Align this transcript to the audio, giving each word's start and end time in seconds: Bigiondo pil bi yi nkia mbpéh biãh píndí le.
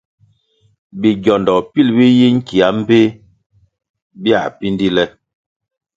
Bigiondo 0.99 1.53
pil 1.71 1.87
bi 1.97 2.05
yi 2.17 2.27
nkia 2.37 2.67
mbpéh 2.79 3.07
biãh 4.21 4.45
píndí 4.57 4.87
le. 4.95 5.03